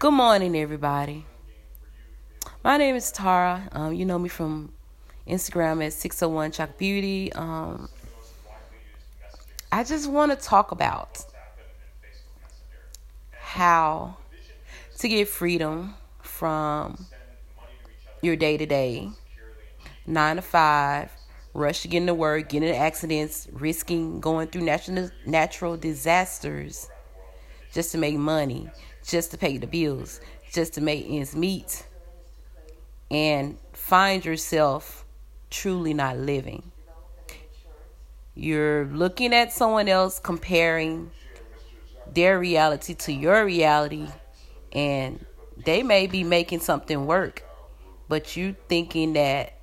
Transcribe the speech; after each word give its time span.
Good 0.00 0.12
morning, 0.12 0.54
everybody. 0.54 1.26
My 2.62 2.76
name 2.76 2.94
is 2.94 3.10
Tara. 3.10 3.68
Um, 3.72 3.92
you 3.92 4.04
know 4.04 4.16
me 4.16 4.28
from 4.28 4.72
Instagram 5.26 5.84
at 5.84 5.92
601 5.92 6.52
Chalk 6.52 6.78
Beauty. 6.78 7.32
Um, 7.32 7.88
I 9.72 9.82
just 9.82 10.08
want 10.08 10.30
to 10.30 10.36
talk 10.36 10.70
about 10.70 11.24
how 13.32 14.18
to 14.98 15.08
get 15.08 15.26
freedom 15.26 15.94
from 16.22 17.06
your 18.22 18.36
day 18.36 18.56
to 18.56 18.66
day, 18.66 19.10
nine 20.06 20.36
to 20.36 20.42
five, 20.42 21.10
rush 21.54 21.82
to 21.82 21.88
get 21.88 22.02
into 22.02 22.14
work, 22.14 22.50
getting 22.50 22.68
into 22.68 22.78
accidents, 22.78 23.48
risking 23.50 24.20
going 24.20 24.46
through 24.46 24.62
natural 24.62 25.10
natural 25.26 25.76
disasters 25.76 26.88
just 27.72 27.90
to 27.92 27.98
make 27.98 28.14
money, 28.16 28.70
just 29.08 29.30
to 29.32 29.38
pay 29.38 29.56
the 29.56 29.66
bills, 29.66 30.20
just 30.52 30.74
to 30.74 30.80
make 30.80 31.06
ends 31.08 31.34
meet, 31.34 31.86
and 33.10 33.58
find 33.72 34.24
yourself 34.24 35.04
truly 35.50 35.94
not 35.94 36.18
living. 36.18 36.70
You're 38.34 38.84
looking 38.84 39.34
at 39.34 39.52
someone 39.52 39.88
else, 39.88 40.20
comparing 40.20 41.10
their 42.14 42.38
reality 42.38 42.94
to 42.94 43.12
your 43.12 43.44
reality, 43.44 44.06
and 44.72 45.24
they 45.64 45.82
may 45.82 46.06
be 46.06 46.22
making 46.22 46.60
something 46.60 47.06
work, 47.06 47.42
but 48.08 48.36
you 48.36 48.54
thinking 48.68 49.14
that 49.14 49.58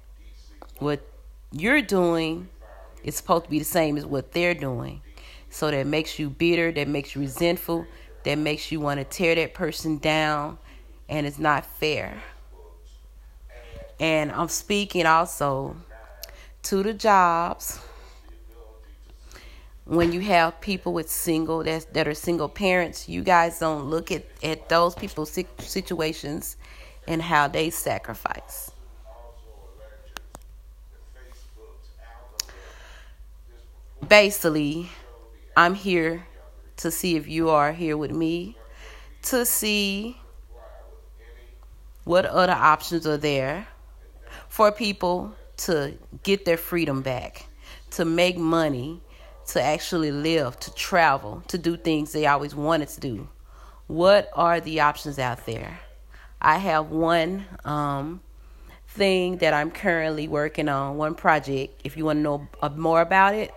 what 0.80 1.08
you're 1.52 1.82
doing 1.82 2.50
is 3.04 3.16
supposed 3.16 3.46
to 3.46 3.50
be 3.52 3.60
the 3.60 3.66
same 3.66 3.96
as 3.96 4.06
what 4.06 4.34
they're 4.34 4.56
doing. 4.56 5.02
So 5.50 5.72
that 5.72 5.88
makes 5.88 6.20
you 6.20 6.30
bitter, 6.30 6.72
that 6.74 6.88
makes 6.88 7.16
you 7.16 7.22
resentful, 7.22 7.86
that 8.26 8.38
makes 8.38 8.72
you 8.72 8.80
want 8.80 9.00
to 9.00 9.04
tear 9.04 9.36
that 9.36 9.54
person 9.54 9.98
down, 9.98 10.58
and 11.08 11.26
it's 11.26 11.40
not 11.40 11.66
fair. 11.66 12.22
And 14.00 14.32
I'm 14.32 14.50
speaking 14.50 15.06
also 15.06 15.78
to 16.64 16.84
the 16.84 16.94
jobs 16.94 17.80
when 19.86 20.12
you 20.12 20.20
have 20.20 20.60
people 20.62 20.94
with 20.94 21.10
single 21.10 21.64
that 21.64 21.94
that 21.94 22.08
are 22.08 22.14
single 22.16 22.50
parents, 22.50 23.08
you 23.08 23.24
guys 23.24 23.60
don't 23.60 23.86
look 23.86 24.12
at 24.12 24.26
at 24.44 24.68
those 24.68 24.96
people's 24.96 25.40
situations 25.60 26.58
and 27.08 27.22
how 27.22 27.48
they 27.48 27.70
sacrifice. 27.70 28.72
Basically, 34.08 34.90
I'm 35.56 35.76
here 35.76 36.26
to 36.78 36.92
see 36.92 37.16
if 37.16 37.28
you 37.28 37.50
are 37.50 37.74
here 37.74 37.98
with 37.98 38.12
me 38.12 38.58
to 39.26 39.46
see 39.46 40.18
what 42.04 42.26
other 42.26 42.54
options 42.54 43.08
are 43.08 43.18
there 43.18 43.68
for 44.48 44.72
people 44.72 45.36
to 45.58 45.98
get 46.24 46.46
their 46.46 46.58
freedom 46.58 47.02
back, 47.02 47.48
to 47.90 48.06
make 48.06 48.38
money, 48.38 49.02
to 49.48 49.62
actually 49.62 50.12
live, 50.12 50.60
to 50.60 50.74
travel, 50.76 51.44
to 51.48 51.58
do 51.58 51.76
things 51.76 52.12
they 52.12 52.28
always 52.28 52.54
wanted 52.54 52.88
to 52.90 53.00
do. 53.00 53.28
What 53.88 54.30
are 54.36 54.60
the 54.60 54.82
options 54.82 55.18
out 55.18 55.46
there? 55.46 55.80
I 56.40 56.58
have 56.58 56.92
one 56.92 57.46
um, 57.64 58.22
thing 58.90 59.38
that 59.38 59.54
I'm 59.54 59.72
currently 59.72 60.28
working 60.28 60.70
on, 60.70 60.98
one 60.98 61.16
project. 61.16 61.82
If 61.84 61.98
you 61.98 62.06
want 62.06 62.18
to 62.18 62.22
know 62.22 62.48
more 62.76 63.02
about 63.02 63.34
it, 63.34 63.52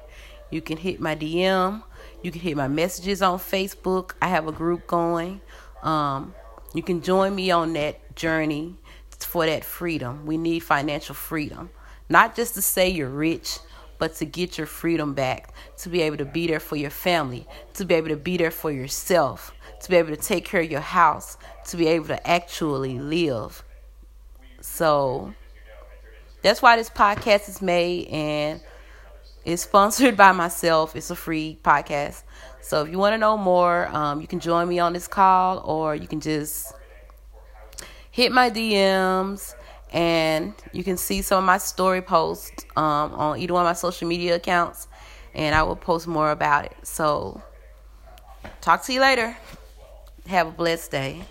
you 0.51 0.63
can 0.63 0.79
hit 0.79 1.01
my 1.01 1.15
DM 1.15 1.83
you 2.23 2.31
can 2.31 2.41
hit 2.41 2.57
my 2.57 2.69
messages 2.69 3.23
on 3.23 3.39
Facebook. 3.39 4.13
I 4.21 4.29
have 4.29 4.49
a 4.49 4.53
group 4.53 4.87
going. 4.87 5.41
Um, 5.83 6.35
you 6.75 6.83
can 6.83 7.01
join 7.01 7.35
me 7.35 7.51
on 7.51 7.73
that 7.75 8.17
journey 8.17 8.77
for 9.19 9.47
that 9.47 9.65
freedom. 9.65 10.27
We 10.27 10.37
need 10.37 10.61
financial 10.61 11.15
freedom. 11.15 11.71
Not 12.09 12.35
just 12.35 12.55
to 12.55 12.63
say 12.63 12.89
you're 12.89 13.09
rich, 13.09 13.59
but 13.99 14.15
to 14.17 14.25
get 14.25 14.57
your 14.57 14.67
freedom 14.67 15.13
back, 15.15 15.53
to 15.79 15.89
be 15.89 16.03
able 16.03 16.17
to 16.19 16.25
be 16.25 16.47
there 16.47 16.61
for 16.61 16.77
your 16.77 16.91
family, 16.91 17.47
to 17.75 17.85
be 17.85 17.95
able 17.95 18.09
to 18.09 18.17
be 18.17 18.37
there 18.37 18.51
for 18.51 18.71
yourself, 18.71 19.53
to 19.83 19.91
be 19.91 19.97
able 19.97 20.11
to 20.11 20.17
take 20.17 20.45
care 20.45 20.61
of 20.61 20.71
your 20.71 20.81
house, 20.81 21.37
to 21.67 21.77
be 21.77 21.89
able 21.89 22.07
to 22.07 22.27
actually 22.27 22.99
live. 22.99 23.65
So 24.61 25.35
that's 26.43 26.63
why 26.63 26.77
this 26.77 26.91
podcast 26.91 27.49
is 27.49 27.61
made 27.61 28.07
and 28.09 28.61
it's 29.49 29.63
sponsored 29.63 30.15
by 30.17 30.33
myself. 30.33 30.95
It's 30.95 31.11
a 31.11 31.17
free 31.17 31.59
podcast. 31.63 32.23
So 32.61 32.83
if 32.83 32.91
you 32.91 32.99
want 32.99 33.15
to 33.15 33.19
know 33.19 33.39
more, 33.39 33.87
um, 33.89 34.21
you 34.21 34.27
can 34.27 34.41
join 34.41 34.69
me 34.69 34.79
on 34.79 34.93
this 34.93 35.09
call 35.09 35.61
or 35.61 35.95
you 35.95 36.07
can 36.07 36.21
just 36.21 36.75
hit 38.11 38.31
my 38.31 38.51
DMs 38.51 39.55
and 39.91 40.53
you 40.73 40.85
can 40.85 40.99
see 40.99 41.23
some 41.23 41.39
of 41.39 41.45
my 41.45 41.57
story 41.57 42.03
posts 42.03 42.67
um, 42.77 43.15
on 43.15 43.39
either 43.39 43.55
one 43.55 43.63
of 43.63 43.71
my 43.71 43.73
social 43.73 44.07
media 44.07 44.37
accounts 44.37 44.87
and 45.35 45.55
I 45.55 45.63
will 45.63 45.77
post 45.77 46.07
more 46.07 46.31
about 46.31 46.67
it. 46.67 46.77
So 46.83 47.41
talk 48.61 48.85
to 48.85 48.93
you 48.93 49.01
later. 49.01 49.35
Have 50.27 50.49
a 50.49 50.53
blessed 50.53 50.91
day. 50.91 51.23